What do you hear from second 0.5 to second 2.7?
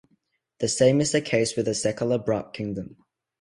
The same is the case with the Sekala Brak